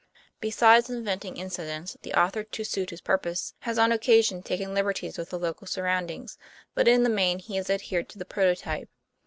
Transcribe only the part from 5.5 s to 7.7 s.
surroundings; but in the main he has